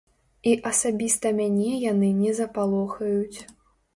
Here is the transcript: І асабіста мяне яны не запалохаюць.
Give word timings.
І 0.51 0.53
асабіста 0.69 1.31
мяне 1.41 1.67
яны 1.91 2.09
не 2.23 2.31
запалохаюць. 2.39 3.39